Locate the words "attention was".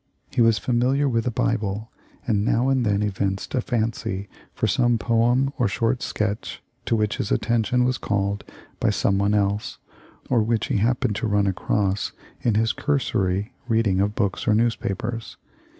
7.31-7.99